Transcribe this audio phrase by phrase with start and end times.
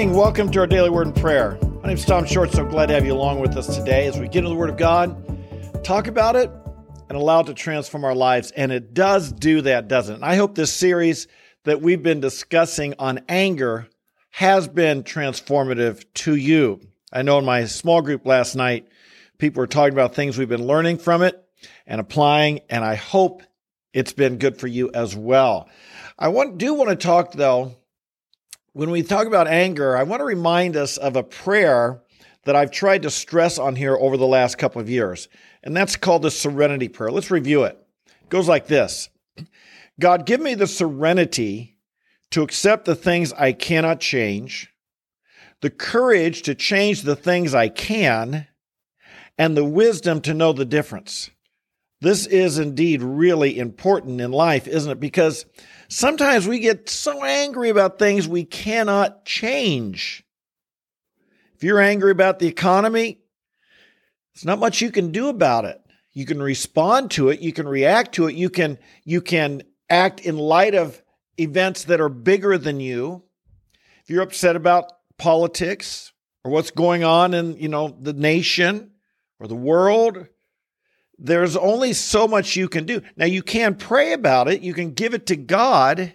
[0.00, 0.16] morning.
[0.16, 1.58] Welcome to our daily word and prayer.
[1.82, 2.50] My name is Tom Short.
[2.52, 4.70] So glad to have you along with us today as we get into the Word
[4.70, 6.50] of God, talk about it,
[7.10, 8.50] and allow it to transform our lives.
[8.52, 10.22] And it does do that, doesn't it?
[10.22, 11.28] I hope this series
[11.64, 13.88] that we've been discussing on anger
[14.30, 16.80] has been transformative to you.
[17.12, 18.88] I know in my small group last night,
[19.36, 21.44] people were talking about things we've been learning from it
[21.86, 23.42] and applying, and I hope
[23.92, 25.68] it's been good for you as well.
[26.18, 27.74] I want, do want to talk though
[28.72, 32.02] when we talk about anger, I want to remind us of a prayer
[32.44, 35.28] that I've tried to stress on here over the last couple of years,
[35.62, 37.10] and that's called the serenity prayer.
[37.10, 37.78] Let's review it.
[38.06, 39.08] It goes like this
[39.98, 41.76] God, give me the serenity
[42.30, 44.72] to accept the things I cannot change,
[45.60, 48.46] the courage to change the things I can,
[49.36, 51.30] and the wisdom to know the difference.
[52.00, 55.00] This is indeed really important in life, isn't it?
[55.00, 55.44] Because
[55.88, 60.24] sometimes we get so angry about things we cannot change.
[61.54, 63.20] If you're angry about the economy,
[64.34, 65.78] there's not much you can do about it.
[66.12, 70.20] You can respond to it, you can react to it, you can you can act
[70.20, 71.00] in light of
[71.36, 73.24] events that are bigger than you.
[74.02, 76.12] If you're upset about politics
[76.44, 78.92] or what's going on in, you know, the nation
[79.38, 80.26] or the world,
[81.20, 83.02] there's only so much you can do.
[83.16, 86.14] Now, you can pray about it, you can give it to God.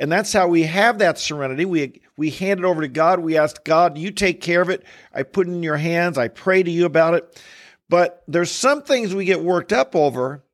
[0.00, 1.64] And that's how we have that serenity.
[1.64, 3.18] We, we hand it over to God.
[3.18, 4.84] We ask God, you take care of it.
[5.12, 6.16] I put it in your hands.
[6.16, 7.42] I pray to you about it.
[7.88, 10.44] But there's some things we get worked up over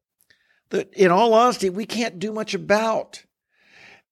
[0.70, 3.22] that, in all honesty, we can't do much about.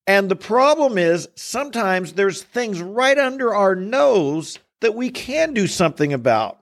[0.07, 5.67] And the problem is sometimes there's things right under our nose that we can do
[5.67, 6.59] something about.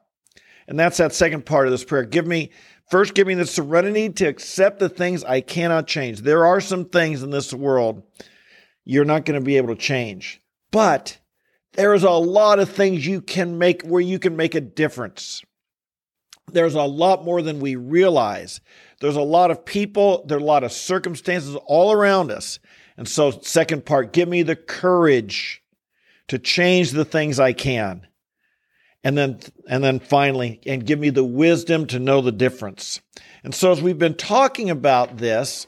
[0.69, 2.05] And that's that second part of this prayer.
[2.05, 2.53] Give me
[2.91, 6.23] First, give me the serenity to accept the things I cannot change.
[6.23, 8.03] There are some things in this world
[8.85, 10.41] you're not going to be able to change,
[10.73, 11.19] but
[11.75, 15.43] there is a lot of things you can make where you can make a difference.
[16.51, 18.61] There's a lot more than we realize.
[19.01, 22.59] There's a lot of people, there are a lot of circumstances all around us.
[22.97, 25.63] And so, second part, give me the courage
[26.27, 28.09] to change the things I can
[29.03, 33.01] and then and then finally and give me the wisdom to know the difference.
[33.43, 35.67] And so as we've been talking about this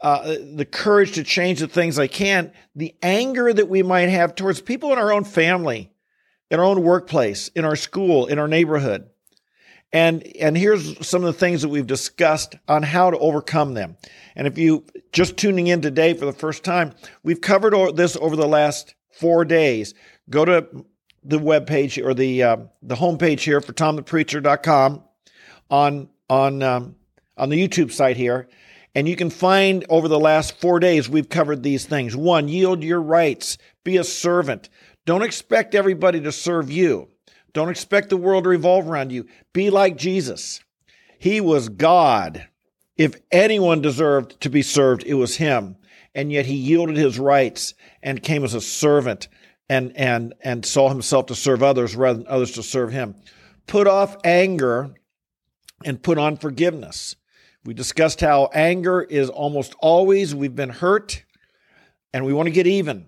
[0.00, 4.36] uh, the courage to change the things i can the anger that we might have
[4.36, 5.90] towards people in our own family
[6.50, 9.08] in our own workplace in our school in our neighborhood.
[9.90, 13.96] And and here's some of the things that we've discussed on how to overcome them.
[14.36, 16.92] And if you just tuning in today for the first time
[17.22, 19.94] we've covered this over the last four days.
[20.30, 20.84] Go to
[21.24, 25.02] the web page or the uh, the homepage here for tomthepreacher.com
[25.70, 26.96] on on um,
[27.36, 28.48] on the YouTube site here,
[28.94, 32.16] and you can find over the last four days we've covered these things.
[32.16, 34.68] One, yield your rights, be a servant.
[35.06, 37.08] Don't expect everybody to serve you.
[37.52, 39.26] Don't expect the world to revolve around you.
[39.52, 40.60] Be like Jesus.
[41.18, 42.46] He was God.
[42.96, 45.76] If anyone deserved to be served, it was him.
[46.14, 49.28] And yet he yielded his rights and came as a servant
[49.68, 53.14] and and and saw himself to serve others rather than others to serve him.
[53.66, 54.94] Put off anger
[55.84, 57.16] and put on forgiveness.
[57.64, 61.24] We discussed how anger is almost always we've been hurt
[62.12, 63.06] and we want to get even.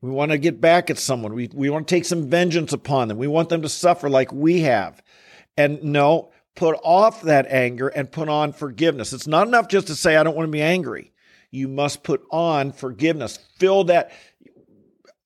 [0.00, 1.32] We want to get back at someone.
[1.32, 3.18] We, we want to take some vengeance upon them.
[3.18, 5.00] We want them to suffer like we have.
[5.56, 9.12] And no, put off that anger and put on forgiveness.
[9.12, 11.12] It's not enough just to say, I don't want to be angry.
[11.52, 13.38] You must put on forgiveness.
[13.58, 14.10] Fill that,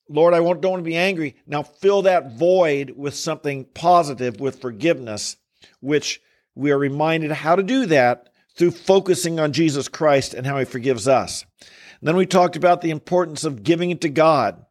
[0.09, 1.37] Lord, I don't want to be angry.
[1.47, 5.37] Now fill that void with something positive, with forgiveness,
[5.81, 6.21] which
[6.55, 10.65] we are reminded how to do that through focusing on Jesus Christ and how he
[10.65, 11.45] forgives us.
[11.61, 14.65] And then we talked about the importance of giving it to God.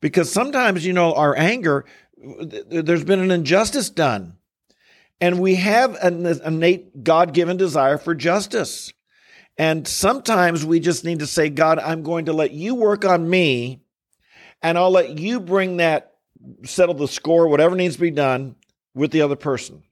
[0.00, 1.84] Because sometimes, you know, our anger,
[2.16, 4.36] there's been an injustice done.
[5.20, 8.92] And we have an innate God given desire for justice.
[9.58, 13.28] And sometimes we just need to say, God, I'm going to let you work on
[13.28, 13.82] me
[14.62, 16.14] and I'll let you bring that,
[16.64, 18.56] settle the score, whatever needs to be done
[18.94, 19.82] with the other person.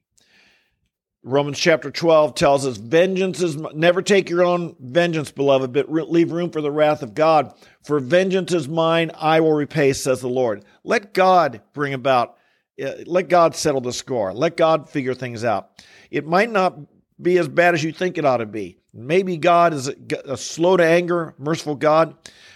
[1.27, 6.31] Romans chapter 12 tells us, Vengeance is, never take your own vengeance, beloved, but leave
[6.31, 7.51] room for the wrath of God.
[7.83, 10.63] For vengeance is mine, I will repay, says the Lord.
[10.83, 12.37] Let God bring about,
[12.83, 14.33] uh, let God settle the score.
[14.33, 15.83] Let God figure things out.
[16.11, 16.77] It might not
[17.19, 18.77] be as bad as you think it ought to be.
[18.93, 19.95] Maybe God is a,
[20.25, 22.15] a slow to anger, merciful God.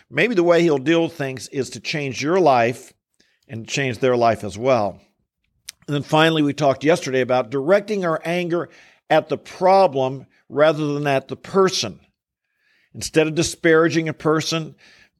[0.09, 2.93] Maybe the way he'll deal with things is to change your life
[3.47, 4.99] and change their life as well.
[5.87, 8.69] And then finally, we talked yesterday about directing our anger
[9.09, 11.99] at the problem rather than at the person.
[12.93, 14.75] Instead of disparaging a person,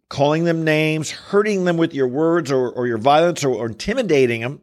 [0.10, 4.42] calling them names, hurting them with your words or, or your violence or, or intimidating
[4.42, 4.62] them.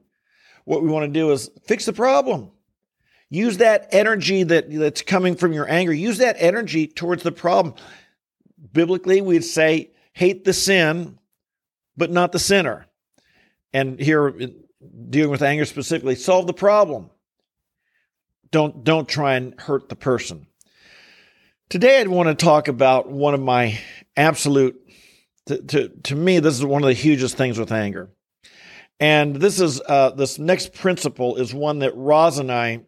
[0.64, 2.50] What we want to do is fix the problem.
[3.31, 7.75] Use that energy that, that's coming from your anger, use that energy towards the problem.
[8.72, 11.19] Biblically, we'd say hate the sin,
[11.95, 12.87] but not the sinner.
[13.75, 14.35] And here,
[15.11, 17.11] dealing with anger specifically, solve the problem.
[18.51, 20.47] Don't, don't try and hurt the person.
[21.69, 23.79] Today, I'd want to talk about one of my
[24.17, 24.81] absolute,
[25.47, 28.09] to, to, to me, this is one of the hugest things with anger.
[28.99, 32.87] And this is, uh, this next principle is one that Roz and I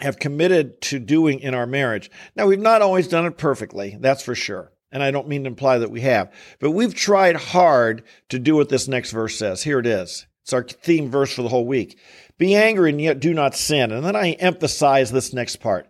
[0.00, 2.10] have committed to doing in our marriage.
[2.34, 4.70] Now, we've not always done it perfectly, that's for sure.
[4.92, 8.54] And I don't mean to imply that we have, but we've tried hard to do
[8.54, 9.62] what this next verse says.
[9.62, 10.26] Here it is.
[10.42, 11.98] It's our theme verse for the whole week.
[12.38, 13.90] Be angry and yet do not sin.
[13.90, 15.88] And then I emphasize this next part.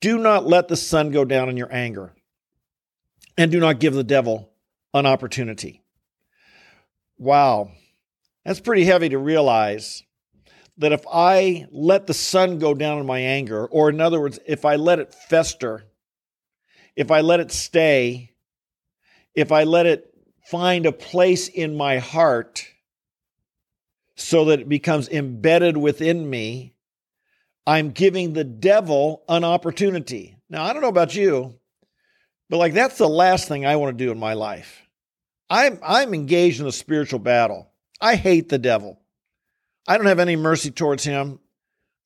[0.00, 2.14] Do not let the sun go down in your anger,
[3.36, 4.50] and do not give the devil
[4.94, 5.82] an opportunity.
[7.18, 7.72] Wow.
[8.44, 10.04] That's pretty heavy to realize
[10.78, 14.38] that if I let the sun go down in my anger, or in other words,
[14.46, 15.84] if I let it fester,
[16.96, 18.32] if I let it stay,
[19.38, 20.12] if I let it
[20.46, 22.66] find a place in my heart
[24.16, 26.74] so that it becomes embedded within me,
[27.64, 30.36] I'm giving the devil an opportunity.
[30.50, 31.54] Now, I don't know about you,
[32.50, 34.82] but like that's the last thing I want to do in my life.
[35.48, 37.70] I'm I'm engaged in a spiritual battle.
[38.00, 39.00] I hate the devil.
[39.86, 41.38] I don't have any mercy towards him.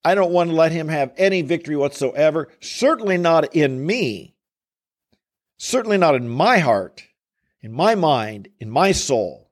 [0.04, 4.34] I don't want to let him have any victory whatsoever, certainly not in me,
[5.58, 7.04] certainly not in my heart,
[7.62, 9.50] in my mind, in my soul.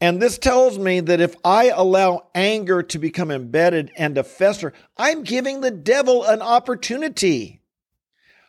[0.00, 4.74] And this tells me that if I allow anger to become embedded and to fester,
[4.96, 7.62] I'm giving the devil an opportunity.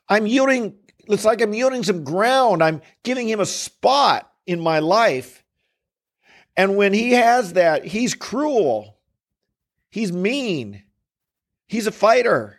[0.09, 0.75] I'm yielding,
[1.05, 2.61] it's like I'm yielding some ground.
[2.61, 5.45] I'm giving him a spot in my life
[6.57, 8.97] and when he has that, he's cruel.
[9.91, 10.83] He's mean.
[11.67, 12.57] He's a fighter.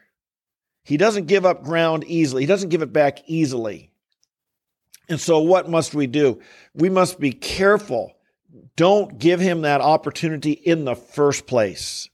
[0.84, 2.44] He doesn't give up ground easily.
[2.44, 3.88] He doesn't give it back easily.
[5.08, 6.40] And so, what must we do?
[6.75, 8.16] We must be careful.
[8.76, 12.08] Don't give him that opportunity in the first place.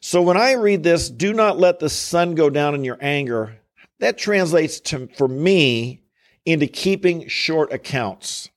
[0.00, 3.58] So, when I read this, do not let the sun go down in your anger,
[4.00, 6.02] that translates to, for me,
[6.44, 8.50] into keeping short accounts.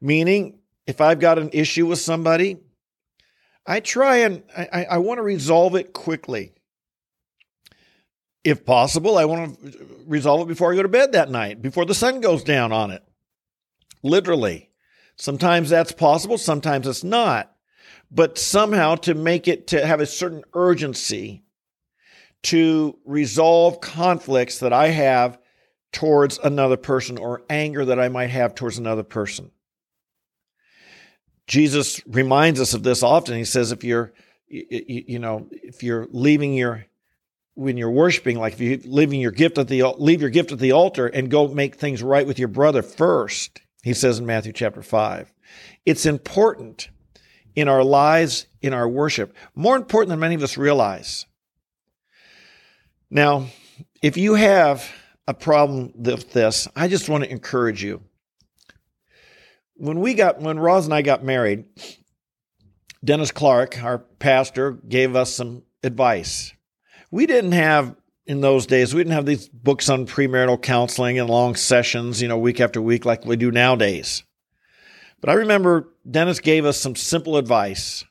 [0.00, 2.58] Meaning, if I've got an issue with somebody,
[3.66, 6.52] I try and I, I want to resolve it quickly.
[8.44, 11.84] If possible, I want to resolve it before I go to bed that night, before
[11.84, 13.02] the sun goes down on it.
[14.02, 14.70] Literally.
[15.16, 17.54] Sometimes that's possible, sometimes it's not.
[18.10, 21.44] But somehow to make it to have a certain urgency
[22.44, 25.38] to resolve conflicts that I have
[25.92, 29.50] towards another person or anger that I might have towards another person.
[31.46, 33.36] Jesus reminds us of this often.
[33.36, 34.12] He says, if you're,
[34.48, 36.86] you, know, if you're leaving your,
[37.54, 40.58] when you're worshiping, like if you're leaving your gift at the, leave your gift at
[40.58, 44.52] the altar and go make things right with your brother first, he says in Matthew
[44.52, 45.32] chapter five.
[45.84, 46.88] It's important
[47.54, 51.26] in our lives, in our worship, more important than many of us realize.
[53.10, 53.48] Now,
[54.00, 54.90] if you have
[55.28, 58.02] a problem with this, I just want to encourage you
[59.74, 61.64] when we got when Roz and I got married,
[63.04, 66.52] Dennis Clark, our pastor, gave us some advice.
[67.12, 71.28] We didn't have in those days, we didn't have these books on premarital counseling and
[71.28, 74.24] long sessions, you know, week after week like we do nowadays.
[75.20, 78.04] But I remember Dennis gave us some simple advice.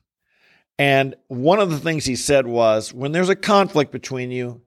[0.77, 4.61] And one of the things he said was when there's a conflict between you,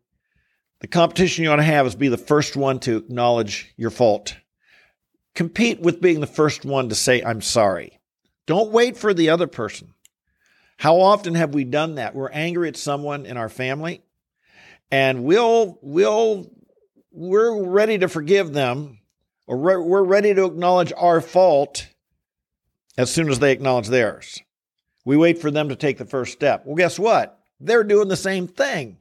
[0.80, 4.36] the competition you ought to have is be the first one to acknowledge your fault.
[5.36, 8.00] Compete with being the first one to say, I'm sorry.
[8.46, 9.94] Don't wait for the other person.
[10.76, 12.16] How often have we done that?
[12.16, 14.02] We're angry at someone in our family
[14.90, 16.50] and we'll, we'll,
[17.10, 18.98] we're ready to forgive them
[19.46, 21.86] or we're ready to acknowledge our fault
[22.96, 24.40] as soon as they acknowledge theirs.
[25.04, 26.64] We wait for them to take the first step.
[26.64, 27.38] Well, guess what?
[27.60, 28.98] They're doing the same thing.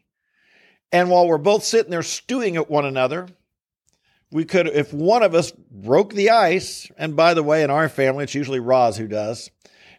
[0.92, 3.28] And while we're both sitting there stewing at one another,
[4.32, 7.88] we could, if one of us broke the ice, and by the way, in our
[7.88, 9.50] family, it's usually Roz who does,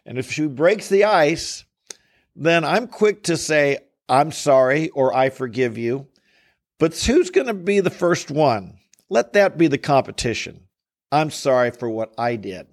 [0.05, 1.63] and if she breaks the ice,
[2.35, 6.07] then I'm quick to say, I'm sorry or I forgive you.
[6.79, 8.77] But who's going to be the first one?
[9.09, 10.61] Let that be the competition.
[11.11, 12.67] I'm sorry for what I did.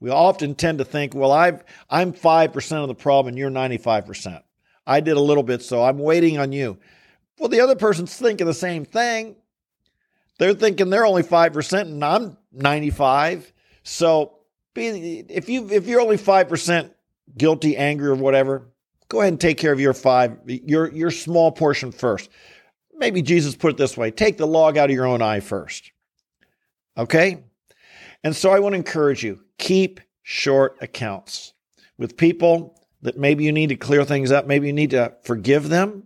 [0.00, 4.42] We often tend to think, well, I've, I'm 5% of the problem and you're 95%.
[4.86, 6.78] I did a little bit, so I'm waiting on you.
[7.38, 9.36] Well, the other person's thinking the same thing.
[10.38, 13.52] They're thinking they're only 5% and I'm 95.
[13.82, 14.38] So
[14.74, 16.90] be, if you if you're only 5%
[17.36, 18.68] guilty, angry or whatever,
[19.10, 22.30] go ahead and take care of your 5 your your small portion first.
[22.94, 25.92] Maybe Jesus put it this way, take the log out of your own eye first.
[26.96, 27.44] Okay?
[28.24, 31.54] And so I want to encourage you, keep short accounts
[31.98, 35.68] with people that maybe you need to clear things up, maybe you need to forgive
[35.68, 36.04] them.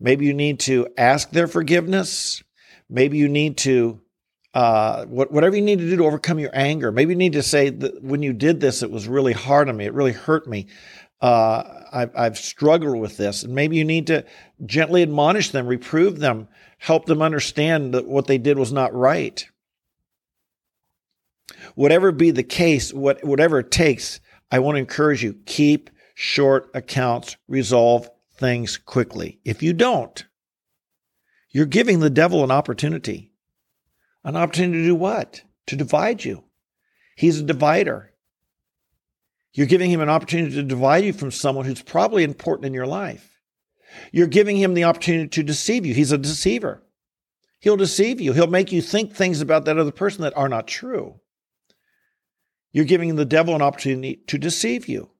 [0.00, 2.42] Maybe you need to ask their forgiveness.
[2.88, 4.00] Maybe you need to,
[4.54, 6.90] uh, whatever you need to do to overcome your anger.
[6.90, 9.76] Maybe you need to say that when you did this, it was really hard on
[9.76, 9.84] me.
[9.84, 10.66] It really hurt me.
[11.20, 11.62] Uh,
[11.92, 13.42] I've, I've struggled with this.
[13.42, 14.24] And maybe you need to
[14.64, 16.48] gently admonish them, reprove them,
[16.78, 19.46] help them understand that what they did was not right.
[21.74, 26.70] Whatever be the case, what, whatever it takes, I want to encourage you keep short
[26.74, 29.40] accounts, resolve things quickly.
[29.44, 30.24] If you don't,
[31.50, 33.32] you're giving the devil an opportunity.
[34.24, 35.42] An opportunity to do what?
[35.66, 36.44] To divide you.
[37.16, 38.09] He's a divider.
[39.52, 42.86] You're giving him an opportunity to divide you from someone who's probably important in your
[42.86, 43.40] life.
[44.12, 45.94] You're giving him the opportunity to deceive you.
[45.94, 46.82] He's a deceiver.
[47.58, 48.32] He'll deceive you.
[48.32, 51.20] He'll make you think things about that other person that are not true.
[52.72, 55.10] You're giving the devil an opportunity to deceive you.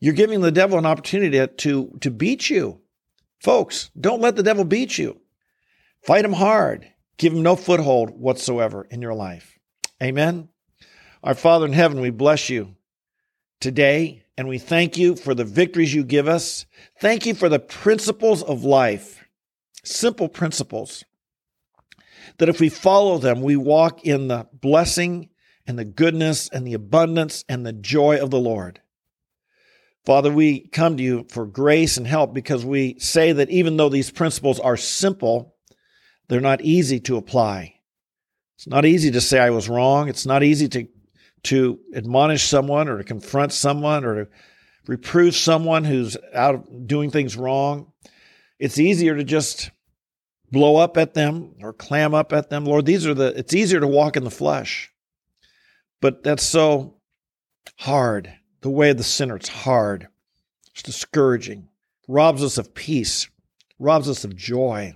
[0.00, 2.80] You're giving the devil an opportunity to, to beat you.
[3.40, 5.20] Folks, don't let the devil beat you.
[6.02, 6.90] Fight him hard.
[7.18, 9.58] Give him no foothold whatsoever in your life.
[10.02, 10.48] Amen.
[11.22, 12.76] Our Father in heaven, we bless you
[13.60, 16.64] today and we thank you for the victories you give us.
[17.00, 19.26] Thank you for the principles of life,
[19.84, 21.04] simple principles,
[22.38, 25.30] that if we follow them, we walk in the blessing
[25.66, 28.80] and the goodness and the abundance and the joy of the Lord.
[30.06, 33.90] Father, we come to you for grace and help because we say that even though
[33.90, 35.56] these principles are simple,
[36.28, 37.74] they're not easy to apply.
[38.56, 40.08] It's not easy to say I was wrong.
[40.08, 40.88] It's not easy to,
[41.44, 44.30] to admonish someone or to confront someone or to
[44.86, 47.92] reprove someone who's out doing things wrong.
[48.58, 49.70] It's easier to just
[50.50, 52.64] blow up at them or clam up at them.
[52.64, 54.90] Lord, these are the, it's easier to walk in the flesh.
[56.00, 56.96] But that's so
[57.78, 59.36] hard the way of the sinner.
[59.36, 60.08] It's hard,
[60.72, 61.68] it's discouraging,
[62.06, 63.28] robs us of peace,
[63.78, 64.94] robs us of joy.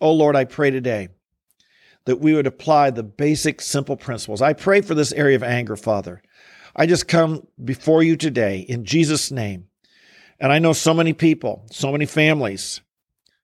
[0.00, 1.08] Oh Lord, I pray today
[2.08, 4.40] that we would apply the basic, simple principles.
[4.40, 6.22] I pray for this area of anger, Father.
[6.74, 9.66] I just come before you today in Jesus' name.
[10.40, 12.80] And I know so many people, so many families,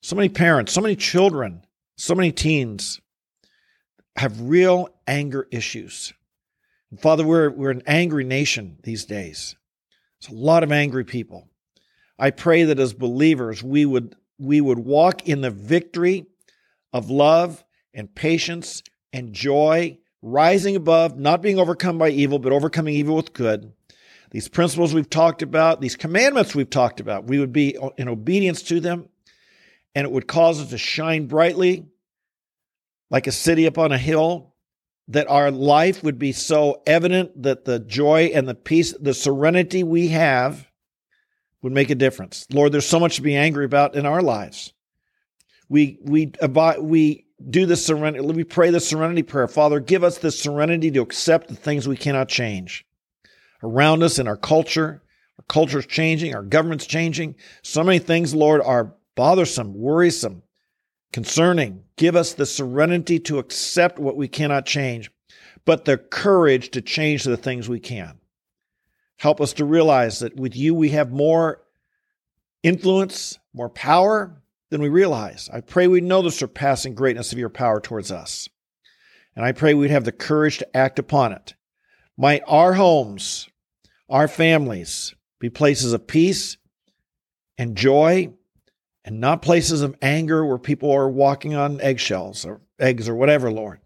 [0.00, 1.66] so many parents, so many children,
[1.98, 3.02] so many teens
[4.16, 6.14] have real anger issues.
[6.98, 9.56] Father, we're, we're an angry nation these days.
[10.20, 11.50] It's a lot of angry people.
[12.18, 16.24] I pray that as believers, we would, we would walk in the victory
[16.94, 17.62] of love
[17.94, 18.82] and patience
[19.12, 23.72] and joy, rising above, not being overcome by evil, but overcoming evil with good.
[24.30, 28.62] These principles we've talked about, these commandments we've talked about, we would be in obedience
[28.64, 29.08] to them,
[29.94, 31.86] and it would cause us to shine brightly
[33.10, 34.54] like a city upon a hill
[35.08, 39.84] that our life would be so evident that the joy and the peace, the serenity
[39.84, 40.66] we have
[41.62, 42.46] would make a difference.
[42.50, 44.72] Lord, there's so much to be angry about in our lives.
[45.68, 46.32] We we
[46.80, 48.24] we do the serenity.
[48.24, 49.48] We pray the serenity prayer.
[49.48, 52.86] Father, give us the serenity to accept the things we cannot change
[53.62, 55.02] around us in our culture.
[55.38, 56.34] Our culture's changing.
[56.34, 57.34] Our government's changing.
[57.62, 60.42] So many things, Lord, are bothersome, worrisome,
[61.12, 61.82] concerning.
[61.96, 65.10] Give us the serenity to accept what we cannot change,
[65.64, 68.18] but the courage to change the things we can.
[69.16, 71.62] Help us to realize that with you we have more
[72.62, 75.48] influence, more power than we realize.
[75.52, 78.48] I pray we'd know the surpassing greatness of your power towards us.
[79.36, 81.54] And I pray we'd have the courage to act upon it.
[82.16, 83.48] Might our homes,
[84.08, 86.56] our families be places of peace
[87.58, 88.32] and joy
[89.04, 93.50] and not places of anger where people are walking on eggshells or eggs or whatever,
[93.50, 93.80] Lord.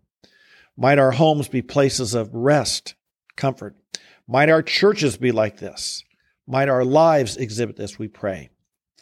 [0.77, 2.95] Might our homes be places of rest,
[3.37, 3.75] comfort.
[4.29, 6.05] Might our churches be like this.
[6.47, 8.51] Might our lives exhibit this, we pray.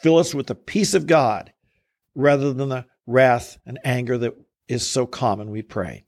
[0.01, 1.53] Fill us with the peace of God
[2.17, 4.35] rather than the wrath and anger that
[4.67, 6.05] is so common, we pray.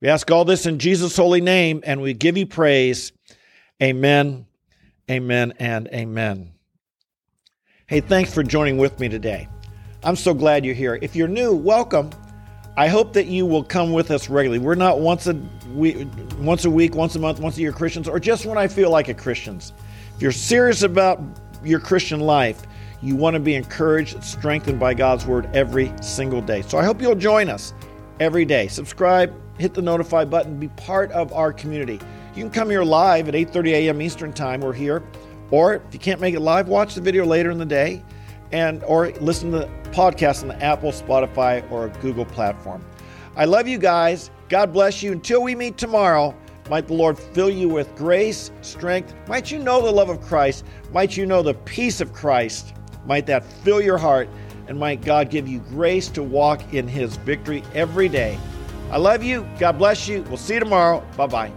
[0.00, 3.12] We ask all this in Jesus' holy name and we give you praise.
[3.82, 4.46] Amen,
[5.10, 6.52] amen, and amen.
[7.86, 9.48] Hey, thanks for joining with me today.
[10.02, 10.98] I'm so glad you're here.
[11.02, 12.10] If you're new, welcome.
[12.76, 14.64] I hope that you will come with us regularly.
[14.64, 15.34] We're not once a
[15.74, 16.06] week,
[16.38, 18.90] once a week, once a month, once a year Christians, or just when I feel
[18.90, 19.72] like a Christians.
[20.14, 21.20] If you're serious about
[21.62, 22.62] your Christian life,
[23.02, 26.62] you want to be encouraged, and strengthened by God's word every single day.
[26.62, 27.72] So I hope you'll join us
[28.18, 28.68] every day.
[28.68, 31.98] Subscribe, hit the notify button, be part of our community.
[32.34, 34.02] You can come here live at 8:30 a.m.
[34.02, 34.60] Eastern Time.
[34.60, 35.02] We're here.
[35.50, 38.02] Or if you can't make it live, watch the video later in the day
[38.52, 42.84] and or listen to the podcast on the Apple, Spotify, or Google platform.
[43.36, 44.30] I love you guys.
[44.48, 45.12] God bless you.
[45.12, 46.34] Until we meet tomorrow,
[46.68, 49.14] might the Lord fill you with grace, strength.
[49.28, 50.64] Might you know the love of Christ.
[50.92, 52.74] Might you know the peace of Christ.
[53.06, 54.28] Might that fill your heart.
[54.68, 58.38] And might God give you grace to walk in his victory every day.
[58.90, 59.44] I love you.
[59.58, 60.22] God bless you.
[60.22, 61.04] We'll see you tomorrow.
[61.16, 61.52] Bye bye.